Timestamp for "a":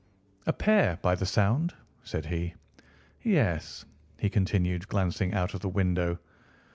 0.47-0.51